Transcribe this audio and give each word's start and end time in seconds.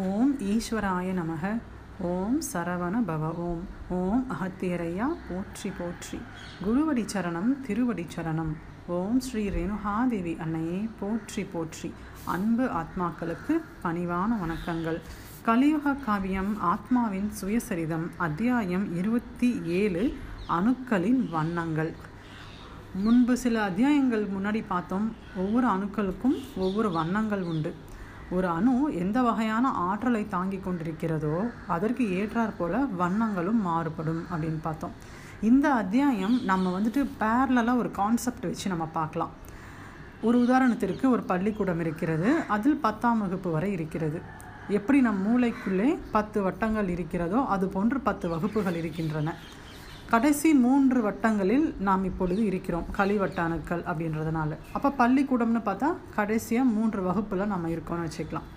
ஓம் 0.00 0.38
ஈஸ்வராய 0.40 1.08
நமக 1.16 1.60
ஓம் 2.00 2.40
சரவண 2.52 2.94
பவ 3.08 3.34
ஓம் 3.36 3.64
ஓம் 3.88 4.22
அகத்தியரையா 4.34 5.06
போற்றி 5.28 5.70
போற்றி. 5.78 6.18
குருவடி 6.64 7.04
சரணம் 7.14 7.60
திருவடி 7.66 8.06
சரணம். 8.16 8.52
ஓம் 8.86 9.20
ஸ்ரீ 9.20 9.48
ரேணுகாதேவி 9.48 10.38
அன்னையே 10.38 10.88
போற்றி 11.00 11.44
போற்றி. 11.44 11.92
அன்பு 12.24 12.68
ஆத்மாக்களுக்கு 12.80 13.56
பணிவான 13.84 14.30
வணக்கங்கள். 14.44 15.00
கலியுக 15.42 15.94
காவியம் 15.94 16.56
ஆத்மாவின் 16.60 17.30
சுயசரிதம் 17.42 18.08
அத்தியாயம் 18.16 18.96
இருபத்தி 18.96 19.60
ஏழு 19.64 20.16
அணுக்களின் 20.48 21.30
வண்ணங்கள். 21.30 21.94
முன்பு 22.94 23.36
சில 23.36 23.62
அத்தியாயங்கள் 23.62 24.26
முன்னாடி 24.26 24.64
பார்த்தோம். 24.66 25.12
ஒவ்வொரு 25.36 25.66
அணுக்களுக்கும் 25.66 26.38
ஒவ்வொரு 26.56 26.90
வண்ணங்கள் 26.90 27.42
உண்டு. 27.42 27.74
ஒரு 28.36 28.48
அணு 28.48 28.74
எந்த 28.94 29.18
வகையான 29.22 29.70
ஆற்றலை 29.86 30.28
தாங்கி 30.28 30.58
கொண்டிருக்கிறதோ 30.58 31.36
அதற்கு 31.66 32.04
ஏற்றாற் 32.20 32.58
போல 32.58 32.74
வண்ணங்களும் 33.00 33.60
மாறுபடும் 33.68 34.22
அப்படின்னு 34.32 34.60
பார்த்தோம். 34.62 34.94
இந்த 35.40 35.66
அத்தியாயம் 35.72 36.36
நம்ம 36.50 36.72
வந்துட்டு 36.78 37.00
பேரலாக 37.20 37.80
ஒரு 37.82 37.90
கான்செப்ட் 37.90 38.46
வச்சு 38.48 38.66
நம்ம 38.68 38.84
பார்க்கலாம். 38.98 39.32
ஒரு 40.22 40.38
உதாரணத்திற்கு 40.38 41.06
ஒரு 41.08 41.22
பள்ளிக்கூடம் 41.22 41.80
இருக்கிறது. 41.80 42.30
அதில் 42.56 42.82
பத்தாம் 42.86 43.20
வகுப்பு 43.20 43.50
வரை 43.50 43.72
இருக்கிறது. 43.72 44.20
எப்படி 44.68 45.00
நம் 45.00 45.22
மூளைக்குள்ளே 45.26 45.88
பத்து 46.16 46.38
வட்டங்கள் 46.42 46.88
இருக்கிறதோ 46.88 47.40
அது 47.54 47.68
போன்று 47.68 48.00
பத்து 48.00 48.28
வகுப்புகள் 48.28 48.78
இருக்கின்றன. 48.82 49.34
கடைசி 50.12 50.48
மூன்று 50.62 50.98
வட்டங்களில் 51.04 51.66
நாம் 51.86 52.02
இப்பொழுது 52.08 52.40
இருக்கிறோம். 52.48 52.86
கலிவட்ட 52.96 53.38
அணுக்கள் 53.44 53.82
அப்படின்றதுனால. 53.90 54.56
அப்போ 54.76 54.88
பள்ளிக்கூடம்னு 54.98 55.60
பார்த்தா 55.68 55.88
கடைசியாக 56.16 56.72
மூன்று 56.72 57.00
வகுப்பில் 57.02 57.50
நம்ம 57.52 57.68
இருக்கோம்னு 57.74 58.06
வச்சுக்கலாம். 58.06 58.48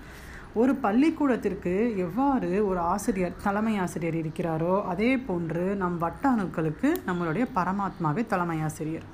ஒரு 0.62 0.74
பள்ளிக்கூடத்திற்கு 0.86 1.74
எவ்வாறு 2.06 2.50
ஒரு 2.70 2.80
ஆசிரியர் 2.94 3.38
தலைமை 3.44 3.76
ஆசிரியர் 3.84 4.18
இருக்கிறாரோ 4.22 4.74
அதே 4.94 5.12
போன்று 5.28 5.64
நம் 5.84 5.98
வட்ட 6.04 6.24
அணுக்களுக்கு 6.36 6.90
நம்மளுடைய 7.08 7.46
பரமாத்மாவே 7.58 8.26
தலைமை 8.34 8.58
ஆசிரியர். 8.70 9.06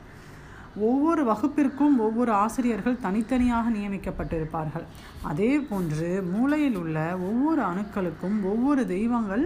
ஒவ்வொரு 0.89 1.23
வகுப்பிற்கும் 1.31 1.95
ஒவ்வொரு 2.07 2.33
ஆசிரியர்கள் 2.43 3.01
தனித்தனியாக 3.05 3.69
நியமிக்கப்பட்டிருப்பார்கள். 3.77 4.87
அதே 5.31 5.51
போன்று 5.69 6.09
மூளையில் 6.33 6.79
உள்ள 6.83 6.97
ஒவ்வொரு 7.29 7.63
அணுக்களுக்கும் 7.71 8.39
ஒவ்வொரு 8.53 8.83
தெய்வங்கள் 8.95 9.45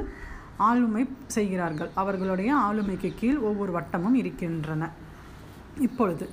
ஆளுமை 0.57 1.03
செய்கிறார்கள். 1.27 1.91
அவர்களுடைய 2.01 2.51
ஆளுமைக்கு 2.67 3.11
கீழ் 3.19 3.39
ஒவ்வொரு 3.49 3.71
வட்டமும் 3.77 4.19
இருக்கின்றன. 4.21 4.89
இப்பொழுது 5.87 6.27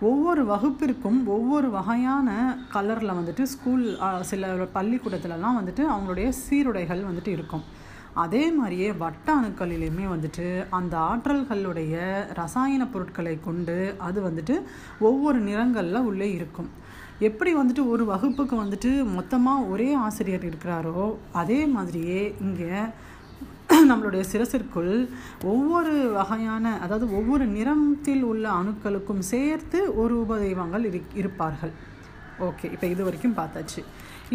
ஒவ்வொரு 0.00 0.42
வகுப்பிற்கும் 0.52 1.20
ஒவ்வொரு 1.26 1.68
வகையான 1.70 2.28
கலரில் 2.72 3.18
வந்துட்டு 3.18 3.42
ஸ்கூல் 3.42 3.84
சில 4.30 4.46
பள்ளிக்கூடத்துலலாம் 4.76 5.58
வந்துட்டு 5.60 5.84
அவங்களுடைய 5.94 6.28
சீருடைகள் 6.28 7.06
வந்துட்டு 7.08 7.32
இருக்கும். 7.36 7.64
அதே 8.24 8.44
மாதிரியே 8.50 8.92
வட்ட 8.92 9.28
அணுக்களிலுமே 9.36 10.04
வந்துட்டு 10.12 10.46
அந்த 10.78 10.94
ஆற்றல்களுடைய 11.10 11.94
ரசாயன 12.40 12.82
பொருட்களை 12.86 13.34
கொண்டு 13.48 13.94
அது 14.08 14.18
வந்துட்டு 14.28 14.54
ஒவ்வொரு 15.08 15.38
நிறங்களில் 15.38 16.06
உள்ளே 16.10 16.28
இருக்கும். 16.32 16.70
எப்படி 17.18 17.50
வந்துட்டு 17.56 17.82
ஒரு 17.88 18.04
வகுப்புக்கு 18.04 18.56
வந்துட்டு 18.62 18.90
மொத்தமாக 19.18 19.68
ஒரே 19.72 19.92
ஆசிரியர் 20.06 20.46
இருக்கிறாரோ 20.48 21.14
அதே 21.32 21.60
மாதிரியே 21.66 22.22
இங்கே 22.40 22.72
நம்மளுடைய 23.90 24.22
சிரசிற்குள் 24.32 24.92
ஒவ்வொரு 25.44 25.94
வகையான 26.18 26.64
அதாவது 26.84 27.06
ஒவ்வொரு 27.18 27.46
நிறத்தில் 27.56 28.22
உள்ள 28.22 28.46
அணுக்களுக்கும் 28.60 29.22
சேர்த்து 29.32 29.80
ஒரு 30.02 30.14
உபதெய்வங்கள் 30.22 30.84
இருப்பார்கள். 31.20 31.72
ஓகே 32.44 32.66
இப்போ 32.74 32.86
இது 32.94 33.02
வரைக்கும் 33.06 33.38
பார்த்தாச்சு. 33.38 33.80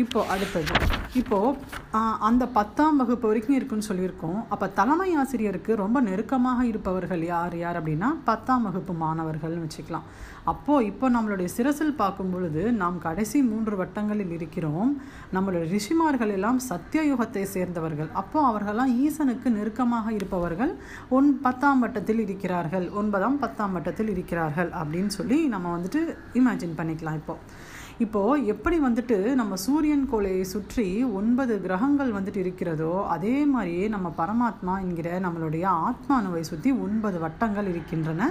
இப்போது 0.02 0.30
அடுத்தது. 0.33 0.73
இப்போது 1.19 2.09
அந்த 2.27 2.44
பத்தாம் 2.57 2.99
வகுப்பு 3.02 3.25
வரைக்கும் 3.30 3.55
இருக்குன்னு 3.57 3.88
சொல்லியிருக்கோம். 3.88 4.39
அப்போ 4.53 4.67
தலைமை 4.77 5.07
ஆசிரியருக்கு 5.21 5.71
ரொம்ப 5.81 5.97
நெருக்கமாக 6.07 6.61
இருப்பவர்கள் 6.72 7.23
யார் 7.31 7.55
யார் 7.61 7.79
அப்படின்னா 7.79 8.09
பத்தாம் 8.29 8.66
வகுப்பு 8.67 8.94
மாணவர்கள்னு 9.01 9.63
வச்சுக்கலாம். 9.66 10.06
அப்போது 10.51 10.85
இப்போ 10.91 11.06
நம்மளுடைய 11.16 11.47
சிரசில் 11.56 11.97
பார்க்கும் 12.01 12.31
பொழுது 12.34 12.62
நாம் 12.81 12.97
கடைசி 13.07 13.39
மூன்று 13.50 13.75
வட்டங்களில் 13.81 14.33
இருக்கிறோம். 14.38 14.91
நம்மளுடைய 15.35 15.66
ரிஷிமார்கள் 15.73 16.33
எல்லாம் 16.38 16.62
சத்தியயுகத்தை 16.69 17.44
சேர்ந்தவர்கள். 17.56 18.09
அப்போது 18.22 18.47
அவர்களாம் 18.51 18.94
ஈசனுக்கு 19.06 19.50
நெருக்கமாக 19.57 20.07
இருப்பவர்கள். 20.19 20.73
ஒன் 21.18 21.29
பத்தாம் 21.45 21.83
வட்டத்தில் 21.85 22.23
இருக்கிறார்கள். 22.25 22.88
ஒன்பதாம் 23.01 23.38
பத்தாம் 23.44 23.75
வட்டத்தில் 23.78 24.13
இருக்கிறார்கள் 24.16 24.72
அப்படின்னு 24.81 25.13
சொல்லி 25.19 25.39
நம்ம 25.56 25.75
வந்துட்டு 25.78 26.01
இமேஜின் 26.41 26.79
பண்ணிக்கலாம் 26.79 27.19
இப்போது 27.22 27.69
இப்போது 28.06 28.46
எப்படி 28.53 28.78
வந்துட்டு 28.85 29.18
நம்ம 29.40 29.53
சூரியன் 29.63 30.06
கோளையை 30.12 30.44
சுற்றி 30.52 30.85
ஒன்பது 31.19 31.53
கிரகங்கள் 31.66 32.13
வந்துட்டு 32.18 32.40
இருக்கிறதோ 32.44 32.94
அதே 33.16 33.35
மாதிரியே 33.53 33.85
நம்ம 33.96 34.07
பரமாத்மா 34.22 34.75
என்கிற 34.85 35.19
நம்மளுடைய 35.25 35.66
ஆத்மானுவை 35.88 36.44
சுற்றி 36.50 36.72
ஒன்பது 36.85 37.19
வட்டங்கள் 37.25 37.69
இருக்கின்றன. 37.74 38.30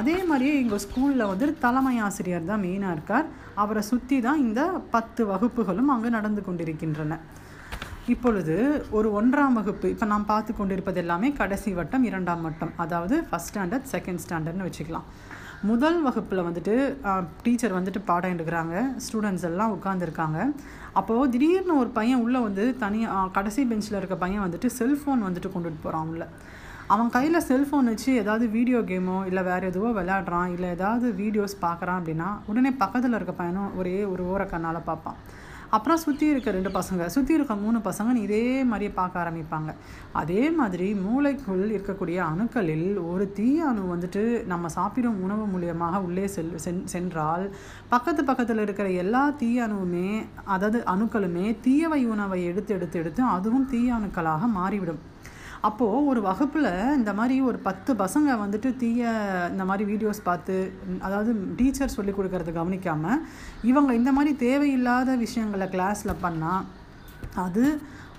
அதே 0.00 0.16
மாதிரியே 0.30 0.54
எங்கள் 0.62 0.82
ஸ்கூலில் 0.86 1.28
வந்துட்டு 1.30 1.56
தலைமை 1.66 1.94
ஆசிரியர் 2.06 2.50
தான் 2.50 2.64
மெயினாக 2.66 2.96
இருக்கார். 2.96 3.28
அவரை 3.64 3.82
சுற்றி 3.90 4.18
தான் 4.26 4.42
இந்த 4.46 4.62
பத்து 4.96 5.24
வகுப்புகளும் 5.32 5.92
அங்கே 5.94 6.12
நடந்து 6.18 6.42
கொண்டிருக்கின்றன. 6.48 7.18
இப்பொழுது 8.12 8.54
ஒரு 8.98 9.08
ஒன்றாம் 9.18 9.58
வகுப்பு 9.58 9.86
இப்போ 9.94 10.06
நாம் 10.12 10.30
பார்த்து 10.30 10.52
கொண்டிருப்பது 10.52 11.00
எல்லாமே 11.02 11.28
கடைசி 11.40 11.72
வட்டம் 11.80 12.06
இரண்டாம் 12.08 12.42
வட்டம் 12.46 12.72
அதாவது 12.84 13.16
ஃபஸ்ட் 13.28 13.50
ஸ்டாண்டர்ட் 13.50 13.86
செகண்ட் 13.94 14.22
ஸ்டாண்டர்ட்னு 14.24 14.66
வச்சுக்கலாம். 14.68 15.06
முதல் 15.70 15.98
வகுப்பில் 16.04 16.44
வந்துட்டு 16.46 16.72
டீச்சர் 17.44 17.74
வந்துட்டு 17.76 18.00
பாடம் 18.08 18.32
எடுக்கிறாங்க. 18.34 18.76
ஸ்டூடெண்ட்ஸ் 19.04 19.44
எல்லாம் 19.48 19.74
உட்காந்துருக்காங்க 19.76 20.38
அப்போது 20.98 21.28
திடீர்னு 21.34 21.74
ஒரு 21.82 21.90
பையன் 21.98 22.22
உள்ளே 22.24 22.40
வந்து 22.46 22.64
தனியாக 22.80 23.28
கடைசி 23.36 23.62
பெஞ்சில் 23.70 23.98
இருக்க 23.98 24.16
பையன் 24.24 24.44
வந்துட்டு 24.44 24.68
செல்ஃபோன் 24.78 25.22
வந்துட்டு 25.26 25.50
கொண்டுட்டு 25.52 25.80
போகிறான் 25.84 26.08
உள்ள. 26.12 26.24
அவன் 26.94 27.12
கையில் 27.16 27.46
செல்ஃபோன் 27.50 27.90
வச்சு 27.92 28.10
ஏதாவது 28.22 28.44
வீடியோ 28.56 28.78
கேமோ 28.90 29.18
இல்லை 29.28 29.42
வேறு 29.50 29.70
எதுவோ 29.72 29.90
விளையாடுறான் 29.98 30.50
இல்லை 30.54 30.70
ஏதாவது 30.76 31.06
வீடியோஸ் 31.22 31.54
பார்க்குறான் 31.66 32.00
அப்படின்னா 32.00 32.30
உடனே 32.50 32.72
பக்கத்தில் 32.82 33.16
இருக்க 33.18 33.34
பையனும் 33.40 33.70
ஒரே 33.80 33.96
ஒரு 34.12 34.24
ஓர 34.32 34.44
கண்ணால் 34.54 34.88
பார்ப்பான். 34.90 35.20
அப்புறம் 35.76 36.00
சுற்றி 36.02 36.26
இருக்க 36.30 36.48
ரெண்டு 36.56 36.70
பசங்க 36.76 37.02
சுற்றி 37.14 37.32
இருக்க 37.36 37.54
மூணு 37.62 37.78
பசங்க 37.86 38.14
இதே 38.24 38.40
மாதிரியே 38.70 38.90
பார்க்க 38.98 39.22
ஆரம்பிப்பாங்க. 39.22 39.70
அதே 40.20 40.42
மாதிரி 40.58 40.88
மூளைக்குள் 41.04 41.62
இருக்கக்கூடிய 41.74 42.18
அணுக்களில் 42.30 42.90
ஒரு 43.12 43.26
தீய 43.38 43.68
அணு 43.70 43.82
வந்துட்டு 43.92 44.22
நம்ம 44.52 44.70
சாப்பிடும் 44.76 45.20
உணவு 45.26 45.44
மூலியமாக 45.52 46.02
உள்ளே 46.08 46.26
செல் 46.34 46.52
சென்றால் 46.94 47.46
பக்கத்து 47.94 48.24
பக்கத்தில் 48.30 48.64
இருக்கிற 48.66 48.88
எல்லா 49.04 49.24
தீய 49.42 49.64
அணுவுமே 49.68 50.10
அதாவது 50.56 50.80
அணுக்களுமே 50.94 51.46
தீயவை 51.66 52.02
உணவை 52.16 52.40
எடுத்து 52.50 52.74
எடுத்து 52.78 53.00
எடுத்து 53.04 53.24
அதுவும் 53.36 53.68
தீய 53.72 53.96
அணுக்களாக 53.98 54.52
மாறிவிடும். 54.58 55.02
அப்போது 55.62 56.06
ஒரு 56.06 56.20
வகுப்பில் 56.20 56.70
இந்த 56.96 57.10
மாதிரி 57.12 57.34
ஒரு 57.40 57.58
பத்து 57.58 57.90
பசங்க 57.94 58.36
வந்துட்டு 58.38 58.70
தீய 58.76 59.02
இந்த 59.50 59.64
மாதிரி 59.64 59.84
வீடியோஸ் 59.90 60.20
பார்த்து 60.24 60.56
அதாவது 61.02 61.32
டீச்சர் 61.56 61.94
சொல்லி 61.94 62.12
கொடுக்கறது 62.12 62.52
கவனிக்காமல் 62.52 63.20
இவங்க 63.62 63.92
இந்த 63.94 64.12
மாதிரி 64.12 64.32
தேவையில்லாத 64.36 65.16
விஷயங்களை 65.16 65.68
கிளாஸில் 65.68 66.22
பண்ணால் 66.22 66.64
அது 67.36 67.66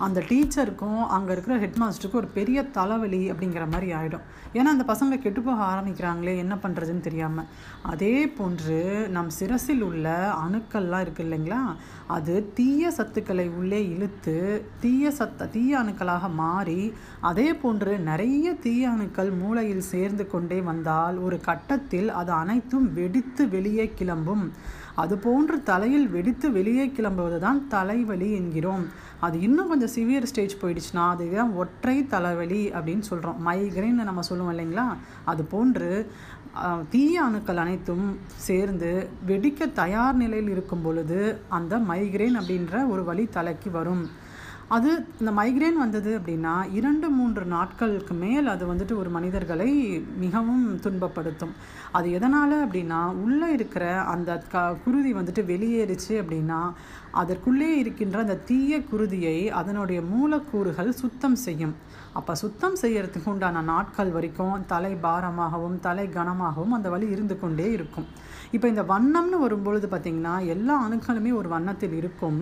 அந்த 0.06 0.19
டீச்சருக்கும் 0.30 1.02
அங்கே 1.08 1.31
இருக்கிற 1.31 1.58
ஹெட் 1.58 1.80
மாஸ்டருக்கும் 1.81 2.22
ஒரு 2.22 2.28
பெரிய 2.28 2.64
தலைவலி 2.69 3.31
அப்படிங்கிற 3.31 3.66
மாதிரி 3.69 3.94
ஆகிடும் 3.94 4.25
ஏன்னா 4.53 4.72
அந்த 4.74 4.86
பசங்க 4.88 5.22
கெட்டு 5.22 5.41
போக 5.41 5.64
ஆரம்பிக்கிறாங்களே 5.64 6.34
என்ன 6.38 6.56
பண்ணுறதுன்னு 6.56 7.00
தெரியாமல் 7.00 7.47
அதே 7.84 8.28
போன்று 8.28 8.78
நம் 9.09 9.30
சிரசில் 9.30 9.81
உள்ள 9.81 10.08
அணுக்கள்லாம் 10.44 11.03
இருக்குது 11.06 11.25
இல்லைங்களா? 11.28 11.62
அது 12.08 12.52
தீய 12.53 12.92
சத்துக்களை 12.97 13.47
உள்ளே 13.53 13.90
இழுத்து 13.90 14.36
தீய 14.80 15.12
சத்த 15.19 15.50
தீய 15.50 15.80
அணுக்களாக 15.80 16.34
மாறி 16.34 16.80
அதே 17.22 17.53
போன்று 17.53 18.00
நிறைய 18.00 18.53
தீய 18.66 18.90
அணுக்கள் 18.90 19.31
மூளையில் 19.31 19.90
சேர்ந்து 19.94 20.28
கொண்டே 20.28 20.62
வந்தால் 20.62 21.18
ஒரு 21.18 21.40
கட்டத்தில் 21.42 22.09
அது 22.12 22.31
அனைத்தும் 22.31 22.94
வெடித்து 22.94 23.50
வெளியே 23.50 23.94
கிளம்பும். 23.94 24.46
அது 25.02 25.14
போன்று 25.26 25.56
தலையில் 25.70 26.08
வெடித்து 26.16 26.48
வெளியே 26.58 26.86
கிளம்புவது 26.98 27.38
தான் 27.46 27.59
தலைவலி 27.74 28.30
என்கிறோம். 28.40 28.84
அது 29.26 29.36
இன்னும் 29.48 29.70
கொஞ்சம் 29.72 29.94
சிவியர் 29.95 30.30
ஸ்டேஜ் 30.31 30.56
போயிடுச்சுன்னா 30.62 31.04
அதுதான் 31.13 31.51
ஒற்றை 31.62 31.95
தலைவலி 32.13 32.62
அப்படின்னு 32.78 33.06
சொல்கிறோம் 33.10 33.40
மைக்ரைன் 33.48 34.07
நம்ம 34.10 34.25
சொல்லுவோம் 34.30 34.54
இல்லைங்களா? 34.56 34.88
அது 35.31 35.44
போன்று 35.54 35.90
தீய 36.94 37.22
அணுக்கள் 37.28 37.62
அனைத்தும் 37.62 38.07
சேர்ந்து 38.48 38.90
வெடிக்க 39.30 39.72
தயார் 39.81 40.19
நிலையில் 40.24 40.51
இருக்கும் 40.56 40.84
பொழுது 40.88 41.19
அந்த 41.57 41.80
மைக்ரைன் 41.92 42.38
அப்படின்ற 42.42 42.74
ஒரு 42.94 43.04
வழி 43.10 43.25
தலைக்கு 43.38 43.72
வரும். 43.80 44.04
அது 44.75 44.90
இந்த 45.22 45.31
மைக்ரேன் 45.40 45.78
வந்தது 45.81 46.12
அப்படின்னா 46.20 46.54
இரண்டு 46.78 47.08
மூன்று 47.10 47.44
நாட்களுக்கு 47.54 48.14
மேல் 48.24 48.48
அது 48.48 48.64
வந்துட்டு 48.72 48.96
ஒரு 49.02 49.10
மனிதர்களை 49.10 49.70
மிகவும் 50.24 50.66
துன்பப்படுத்தும். 50.86 51.54
அது 51.98 52.08
எதனால் 52.12 52.56
அப்படின்னா 52.66 53.00
உள்ளே 53.24 53.50
இருக்கிற 53.58 53.86
அந்த 54.14 54.31
க 54.54 54.64
குருதி 54.86 55.12
வந்துட்டு 55.14 55.44
வெளியேறிச்சு 55.52 56.14
அப்படின்னா 56.22 56.62
அதற்குள்ளே 57.21 57.69
இருக்கின்ற 57.81 58.18
அந்த 58.25 58.42
தீய 58.50 58.80
குருதியை 58.92 59.38
அதனுடைய 59.60 60.00
மூலக்கூறுகள் 60.13 60.92
சுத்தம் 61.01 61.38
செய்யும். 61.45 61.74
அப்போ 62.19 62.33
சுத்தம் 62.42 62.77
செய்யறதுக்கு 62.81 63.30
உண்டான 63.33 63.62
நாட்கள் 63.69 64.12
வரைக்கும் 64.15 64.65
தலை 64.71 64.92
பாரமாகவும் 65.06 65.77
தலை 65.88 66.06
கனமாகவும் 66.15 66.75
அந்த 66.77 66.88
வலி 66.94 67.07
இருந்து 67.15 67.36
கொண்டே 67.44 67.68
இருக்கும். 67.77 68.07
இப்போ 68.56 68.68
இந்த 68.71 68.83
வண்ணம்னு 68.92 69.38
வரும்பொழுது 69.44 69.88
பார்த்திங்கன்னா 69.92 70.33
எல்லா 70.54 70.75
அணுக்களுமே 70.86 71.31
ஒரு 71.39 71.50
வண்ணத்தில் 71.56 71.95
இருக்கும். 72.01 72.42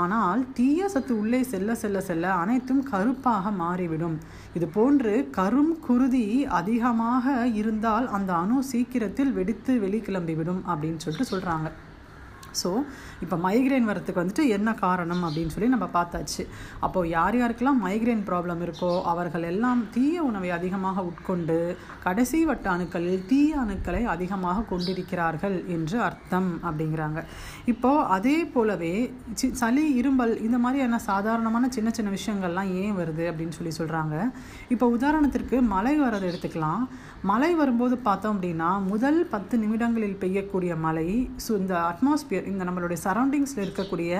ஆனால் 0.00 0.42
தீய 0.58 0.88
சத்து 0.94 1.12
உள்ளே 1.22 1.40
செல்ல 1.52 1.74
செல்ல 1.82 2.00
செல்ல 2.10 2.34
அனைத்தும் 2.42 2.82
கருப்பாக 2.92 3.50
மாறிவிடும். 3.62 4.16
இது 4.58 4.68
போன்று 4.76 5.14
கரும் 5.38 5.74
குருதி 5.86 6.26
அதிகமாக 6.60 7.36
இருந்தால் 7.62 8.08
அந்த 8.18 8.32
அணு 8.44 8.58
சீக்கிரத்தில் 8.72 9.34
வெடித்து 9.40 9.74
வெளிக்கிளம்பிவிடும் 9.84 10.62
அப்படின்னு 10.70 11.02
சொல்லிட்டு 11.04 11.32
சொல்கிறாங்க 11.34 11.70
ஸோ 12.62 12.70
இப்போ 13.24 13.36
மைக்ரைன் 13.46 13.88
வரத்துக்கு 13.90 14.22
வந்துட்டு 14.22 14.44
என்ன 14.56 14.70
காரணம் 14.84 15.22
அப்படின்னு 15.28 15.54
சொல்லி 15.54 15.70
நம்ம 15.74 15.88
பார்த்தாச்சு. 15.96 16.42
அப்போது 16.86 17.10
யார் 17.16 17.38
யாருக்கெல்லாம் 17.40 17.82
மைக்ரைன் 17.86 18.24
ப்ராப்ளம் 18.30 18.62
இருக்கோ 18.66 18.90
அவர்கள் 19.12 19.46
எல்லாம் 19.52 19.82
தீய 19.94 20.24
உணவை 20.28 20.50
அதிகமாக 20.58 21.04
உட்கொண்டு 21.10 21.58
கடைசி 22.06 22.40
வட்ட 22.50 22.66
அணுக்களில் 22.74 23.24
தீய 23.32 23.60
அணுக்களை 23.64 24.02
அதிகமாக 24.14 24.64
கொண்டிருக்கிறார்கள் 24.72 25.56
என்று 25.76 25.98
அர்த்தம் 26.08 26.50
அப்படிங்கிறாங்க. 26.68 27.20
இப்போது 27.72 28.06
அதே 28.16 28.36
போலவே 28.54 28.94
சி 29.40 29.48
சளி 29.62 29.84
இரும்பல் 30.00 30.34
இந்த 30.46 30.58
மாதிரியான 30.64 31.00
சாதாரணமான 31.10 31.64
சின்ன 31.76 31.88
சின்ன 31.98 32.10
விஷயங்கள்லாம் 32.16 32.70
ஏன் 32.82 32.96
வருது 33.00 33.24
அப்படின்னு 33.30 33.56
சொல்லி 33.58 33.72
சொல்கிறாங்க 33.80 34.14
இப்போ 34.74 34.86
உதாரணத்திற்கு 34.96 35.56
மழை 35.74 35.94
வரதை 36.04 36.26
எடுத்துக்கலாம். 36.30 36.84
மழை 37.30 37.52
வரும்போது 37.60 37.94
பார்த்தோம் 38.06 38.34
அப்படின்னா 38.34 38.70
முதல் 38.90 39.20
பத்து 39.32 39.54
நிமிடங்களில் 39.62 40.18
பெய்யக்கூடிய 40.22 40.72
மழை 40.86 41.08
ஸோ 41.44 41.52
இந்த 41.62 41.74
அட்மாஸ்பியர் 41.90 42.45
இந்த 42.52 42.62
நம்மளுடைய 42.68 42.98
சரௌண்டிங்ஸில் 43.06 43.64
இருக்கக்கூடிய 43.66 44.12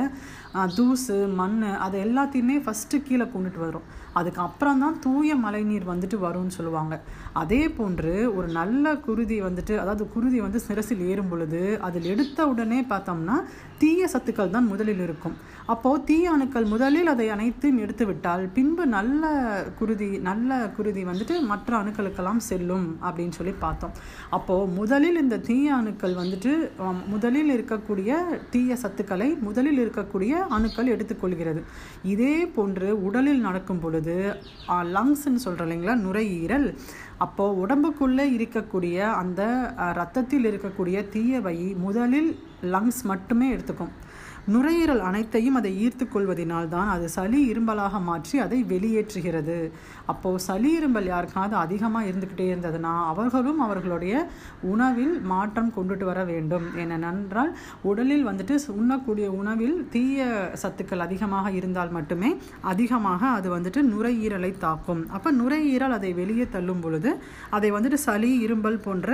தூசு 0.78 1.16
மண் 1.40 1.58
அது 1.86 1.96
எல்லாத்தையுமே 2.06 2.56
ஃபஸ்ட்டு 2.64 3.02
கீழே 3.08 3.26
கொண்டுட்டு 3.34 3.60
வரும். 3.66 3.86
அதுக்கப்புறம் 4.20 4.80
தான் 4.82 4.98
தூய 5.06 5.30
மழைநீர் 5.44 5.90
வந்துட்டு 5.92 6.18
வரும்னு 6.26 6.56
சொல்லுவாங்க. 6.58 6.94
அதே 7.42 7.62
போன்று 7.78 8.14
ஒரு 8.38 8.48
நல்ல 8.60 8.94
குருதி 9.06 9.38
வந்துட்டு 9.46 9.74
அதாவது 9.82 10.04
குருதி 10.14 10.38
வந்து 10.46 10.60
சிரசில் 10.68 11.02
ஏறும் 11.10 11.30
பொழுது 11.32 11.60
அதில் 11.88 12.08
எடுத்த 12.12 12.46
உடனே 12.52 12.80
பார்த்தோம்னா 12.92 13.36
தீய 13.82 14.08
சத்துக்கள் 14.12 14.54
தான் 14.54 14.70
முதலில் 14.72 15.02
இருக்கும். 15.06 15.34
அப்போது 15.72 16.02
தீய 16.08 16.26
அணுக்கள் 16.34 16.66
முதலில் 16.72 17.12
அதை 17.12 17.26
அனைத்தையும் 17.34 17.80
எடுத்து 17.84 18.04
விட்டால் 18.10 18.44
பின்பு 18.56 18.84
நல்ல 18.96 19.30
குருதி 19.78 20.08
நல்ல 20.28 20.58
குருதி 20.76 21.02
வந்துட்டு 21.10 21.34
மற்ற 21.50 21.70
அணுக்களுக்கெல்லாம் 21.82 22.42
செல்லும் 22.48 22.86
அப்படின்னு 23.06 23.36
சொல்லி 23.38 23.54
பார்த்தோம். 23.64 23.94
அப்போது 24.38 24.72
முதலில் 24.78 25.22
இந்த 25.24 25.40
தீய 25.48 25.74
அணுக்கள் 25.80 26.16
வந்துட்டு 26.22 26.52
முதலில் 27.14 27.54
இருக்கக்கூடிய 27.56 28.15
தீய 28.52 28.76
சத்துக்களை 28.82 29.28
முதலில் 29.46 29.80
இருக்கக்கூடிய 29.84 30.32
அணுக்கள் 30.56 30.92
எடுத்துக்கொள்கிறது. 30.94 31.60
இதே 32.12 32.34
போன்று 32.56 32.88
உடலில் 33.08 33.44
நடக்கும் 33.46 33.82
பொழுது 33.84 34.16
லங்ஸ்ன்னு 34.96 35.44
சொல்கிறோம் 35.46 35.68
இல்லைங்களா 35.68 35.96
நுரையீரல் 36.06 36.68
அப்போது 37.24 37.58
உடம்புக்குள்ளே 37.64 38.26
இருக்கக்கூடிய 38.38 38.96
அந்த 39.22 39.42
ரத்தத்தில் 40.00 40.48
இருக்கக்கூடிய 40.50 40.96
தீயவை 41.14 41.58
முதலில் 41.86 42.30
லங்ஸ் 42.74 43.02
மட்டுமே 43.12 43.48
எடுத்துக்கும். 43.56 43.94
நுரையீரல் 44.54 45.02
அனைத்தையும் 45.08 45.56
அதை 45.60 45.70
ஈர்த்து 45.84 46.04
கொள்வதனால் 46.14 46.68
தான் 46.74 46.90
அது 46.94 47.06
சளி 47.14 47.38
இரும்பலாக 47.52 48.00
மாற்றி 48.08 48.36
அதை 48.44 48.58
வெளியேற்றுகிறது. 48.72 49.56
அப்போது 50.12 50.42
சளி 50.46 50.70
இரும்பல் 50.78 51.08
யாருக்காவது 51.12 51.56
அதிகமாக 51.62 52.08
இருந்துக்கிட்டே 52.10 52.46
இருந்ததுன்னா 52.52 52.92
அவர்களும் 53.12 53.60
அவர்களுடைய 53.66 54.14
உணவில் 54.72 55.14
மாற்றம் 55.32 55.72
கொண்டுட்டு 55.76 56.06
வர 56.10 56.20
வேண்டும். 56.32 56.66
ஏனென்றால் 56.82 57.50
உடலில் 57.90 58.28
வந்துட்டு 58.30 58.56
உண்ணக்கூடிய 58.80 59.28
உணவில் 59.40 59.76
தீய 59.94 60.28
சத்துக்கள் 60.62 61.04
அதிகமாக 61.06 61.50
இருந்தால் 61.60 61.94
மட்டுமே 61.96 62.30
அதிகமாக 62.72 63.22
அது 63.38 63.50
வந்துட்டு 63.56 63.82
நுரையீரலை 63.92 64.52
தாக்கும். 64.66 65.02
அப்போ 65.16 65.32
நுரையீரல் 65.40 65.96
அதை 65.98 66.12
வெளியே 66.20 66.46
தள்ளும் 66.54 66.84
பொழுது 66.86 67.12
அதை 67.58 67.70
வந்துட்டு 67.78 68.00
சளி 68.06 68.30
இரும்பல் 68.46 68.84
போன்ற 68.86 69.10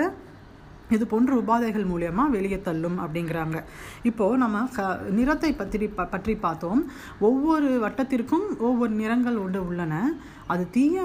இது 0.91 1.05
போன்ற 1.07 1.33
உபாதைகள் 1.41 1.87
மூலயமா 1.93 2.25
வெளியே 2.31 2.61
தள்ளும் 2.61 2.99
அப்படிங்கிறாங்க. 3.05 3.59
இப்போது 4.03 4.41
நம்ம 4.43 4.65
க 4.77 4.83
நிறத்தை 5.19 5.53
பற்றி 5.53 5.89
ப 5.89 6.05
பற்றி 6.05 6.35
பார்த்தோம். 6.37 6.83
ஒவ்வொரு 7.29 7.69
வட்டத்திற்கும் 7.87 8.47
ஒவ்வொரு 8.59 8.93
நிறங்கள் 8.93 9.37
உண்டு 9.37 9.67
உள்ளன. 9.67 10.15
அது 10.47 10.65
தீய 10.71 11.05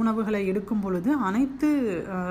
உணவுகளை 0.00 0.46
எடுக்கும் 0.46 0.80
பொழுது 0.80 1.10
அனைத்து 1.28 1.70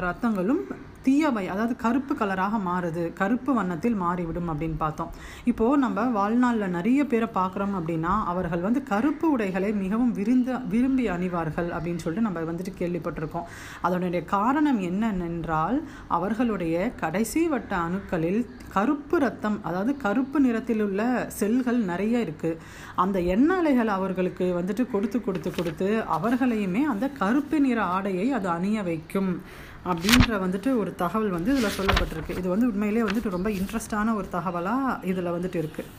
ரத்தங்களும் 0.08 0.64
தீயவை 1.06 1.44
அதாவது 1.54 1.76
கருப்பு 1.76 2.16
கலராக 2.20 2.56
மாறுது. 2.70 3.04
கருப்பு 3.14 3.54
வண்ணத்தில் 3.54 3.98
மாறிவிடும் 4.04 4.50
அப்படின்னு 4.54 4.78
பார்த்தோம். 4.78 5.12
இப்போது 5.52 5.82
நம்ம 5.84 6.06
வாழ்நாளில் 6.18 6.76
நிறைய 6.78 7.06
பேரை 7.06 7.30
பார்க்குறோம் 7.40 7.76
அப்படின்னா 7.80 8.14
அவர்கள் 8.34 8.66
வந்து 8.68 8.84
கருப்பு 8.84 9.32
உடைகளை 9.32 9.72
மிகவும் 9.84 10.14
விருந்த 10.20 10.60
விரும்பி 10.74 11.06
அணிவார்கள் 11.16 11.70
அப்படின்னு 11.76 12.04
சொல்லிட்டு 12.04 12.28
நம்ம 12.28 12.46
வந்துட்டு 12.52 12.74
கேள்விப்பட்டிருக்கோம். 12.82 13.48
அதனுடைய 13.82 14.22
காரணம் 14.26 14.80
என்னென்றால் 14.90 15.80
அவர்களுடைய 16.08 16.76
கடைசி 17.04 17.44
வட்ட 17.48 17.76
அணுக்களில் 17.88 18.42
கருப்பு 18.74 19.18
ரத்தம் 19.20 19.58
அதாவது 19.64 19.92
கருப்பு 19.98 20.40
நிறத்தில் 20.40 20.84
உள்ள 20.86 21.02
செல்கள் 21.40 21.80
நிறைய 21.92 22.26
இருக்குது 22.26 22.60
அந்த 23.04 23.20
எண்ணெய்கள் 23.36 23.92
அவர்களுக்கு 23.98 24.46
வந்துட்டு 24.60 24.84
கொடுத்து 24.92 25.20
கொடுத்து 25.22 25.50
கொடுத்து 25.52 25.90
அவர்களையுமே 26.18 26.82
அந்த 26.94 27.06
கருப்பு 27.22 27.60
நிற 27.60 27.80
ஆடையை 27.96 28.28
அது 28.38 28.50
அணிய 28.50 28.84
வைக்கும். 28.84 29.42
அப்படின்ற 29.90 30.32
வந்துட்டு 30.46 30.70
ஒரு 30.80 30.92
தகவல் 31.04 31.36
வந்து 31.36 31.52
இதில் 31.54 31.78
சொல்லப்பட்டிருக்கு. 31.78 32.38
இது 32.38 32.48
வந்து 32.50 32.68
உண்மையிலே 32.72 33.06
வந்துட்டு 33.10 33.36
ரொம்ப 33.38 33.50
இன்ட்ரெஸ்டான 33.60 34.16
ஒரு 34.20 34.28
தகவலாக 34.38 34.98
இதில் 35.12 35.36
வந்துட்டு 35.36 35.60
இருக்குது 35.64 35.90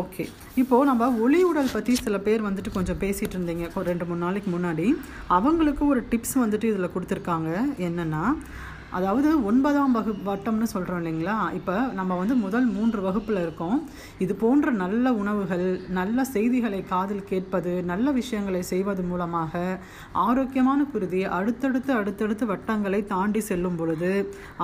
ஓகே 0.00 0.24
இப்போது 0.60 0.88
நம்ம 0.88 1.08
ஒளி 1.24 1.40
உடல் 1.42 1.72
பற்றி 1.72 1.94
சில 1.94 2.18
பேர் 2.26 2.44
வந்துட்டு 2.46 2.70
கொஞ்சம் 2.76 2.98
பேசிகிட்டு 3.00 3.36
இருந்தீங்க. 3.38 3.64
ரெண்டு 3.90 4.04
மூணு 4.08 4.20
நாளைக்கு 4.24 4.50
முன்னாடி. 4.50 4.86
அவங்களுக்கு 5.36 5.82
ஒரு 5.86 6.00
டிப்ஸ் 6.12 6.36
வந்துட்டு 6.42 6.68
இதில் 6.72 6.92
கொடுத்துருக்காங்க. 6.94 7.50
என்னென்னா 7.88 8.22
அதாவது 8.98 9.28
ஒன்பதாம் 9.50 9.94
வகு 9.96 10.12
வட்டம்னு 10.28 10.66
சொல்கிறோம் 10.72 11.00
இல்லைங்களா? 11.02 11.36
இப்போ 11.58 11.74
நம்ம 11.98 12.16
வந்து 12.20 12.34
முதல் 12.44 12.66
மூன்று 12.76 13.00
வகுப்பில் 13.06 13.40
இருக்கோம். 13.44 13.78
இது 14.24 14.32
போன்ற 14.42 14.70
நல்ல 14.82 15.12
உணவுகள் 15.20 15.66
நல்ல 15.98 16.24
செய்திகளை 16.34 16.80
காதில் 16.92 17.24
கேட்பது 17.30 17.72
நல்ல 17.90 18.06
விஷயங்களை 18.20 18.62
செய்வது 18.72 19.04
மூலமாக 19.10 19.62
ஆரோக்கியமான 20.26 20.80
குருதி 20.92 21.22
அடுத்தடுத்து 21.38 21.92
அடுத்தடுத்து 22.00 22.46
வட்டங்களை 22.52 23.00
தாண்டி 23.14 23.42
செல்லும் 23.48 23.78
பொழுது 23.80 24.12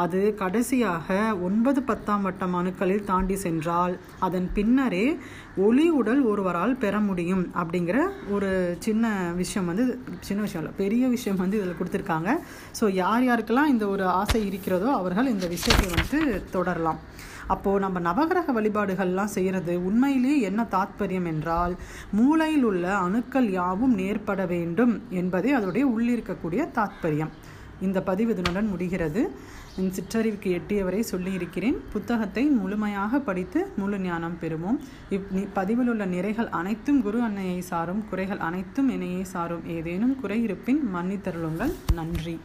அது 0.05 0.21
கடைசியாக 0.43 1.19
ஒன்பது 1.49 1.83
பத்தாம் 1.91 2.27
வட்டம் 2.29 2.57
அணுக்களில் 2.61 3.09
தாண்டி 3.13 3.39
சென்றால் 3.47 3.97
அதன் 4.29 4.49
பின்னரே 4.59 5.07
ஒளி 5.67 5.85
உடல் 6.01 6.21
ஒருவரால் 6.31 6.75
பெற 6.83 6.97
முடியும் 7.07 7.45
அப்படிங்கிற 7.61 7.99
ஒரு 8.35 8.51
சின்ன 8.85 9.07
விஷயம் 9.41 9.69
வந்து 9.71 9.85
சின்ன 10.29 10.41
விஷயம் 10.45 10.63
இல்லை 10.63 10.75
பெரிய 10.83 11.05
விஷயம் 11.15 11.41
வந்து 11.43 11.59
இதில் 11.61 11.79
கொடுத்துருக்காங்க. 11.79 12.31
ஸோ 12.79 12.85
யார் 13.03 13.27
யாருக்கெல்லாம் 13.29 13.73
இந்த 13.73 13.85
ஒரு 13.95 14.05
ஆசை 14.21 14.41
இருக்கிறதோ 14.49 14.89
அவர்கள் 15.01 15.33
இந்த 15.35 15.47
விஷயத்தை 15.55 15.89
வந்து 15.97 16.21
தொடரலாம். 16.55 17.01
அப்போது 17.55 17.83
நம்ம 17.85 17.99
நவகிரக 18.07 18.55
வழிபாடுகள்லாம் 18.57 19.35
செய்கிறது 19.35 19.75
உண்மையிலேயே 19.89 20.39
என்ன 20.49 20.67
தாத்பரியம் 20.75 21.29
என்றால் 21.33 21.75
மூளையில் 22.19 22.67
உள்ள 22.71 22.87
அணுக்கள் 23.05 23.49
யாவும் 23.59 23.95
நேர்பட 24.01 24.43
வேண்டும் 24.55 24.93
என்பதே 25.21 25.53
அதோடைய 25.59 25.87
உள்ளிருக்கக்கூடிய 25.93 26.65
தாத்பரியம். 26.79 27.33
இந்த 27.87 27.99
பதிவு 28.09 28.33
இதனுடன் 28.35 28.69
முடிகிறது. 28.73 29.23
என் 29.81 29.93
சிற்றறிவுக்கு 29.97 30.49
எட்டியவரை 30.59 31.01
சொல்லியிருக்கிறேன். 31.11 31.77
புத்தகத்தை 31.93 32.45
முழுமையாக 32.61 33.21
படித்து 33.29 33.61
முழு 33.81 33.99
ஞானம் 34.07 34.37
பெறுவோம். 34.43 34.79
இப் 35.17 35.29
பதிவில் 35.59 35.91
உள்ள 35.93 36.07
நிறைகள் 36.15 36.51
அனைத்தும் 36.61 37.01
குரு 37.07 37.21
அன்னையை 37.29 37.61
சாரும் 37.71 38.05
குறைகள் 38.11 38.45
அனைத்தும் 38.51 38.91
என்னையை 38.97 39.25
சாரும். 39.35 39.67
ஏதேனும் 39.77 40.17
குறை 40.23 40.41
இருப்பின் 40.49 40.83
மன்னித்தருளுங்கள். 40.95 41.75
நன்றி. 42.01 42.37